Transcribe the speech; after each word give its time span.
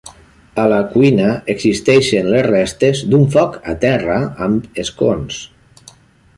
A 0.61 0.63
la 0.69 0.77
cuina 0.93 1.27
existeixen 1.55 2.31
les 2.37 2.47
restes 2.49 3.03
d'un 3.13 3.29
foc 3.37 3.61
a 3.75 3.79
terra 3.87 4.19
amb 4.49 4.83
escons. 4.87 5.39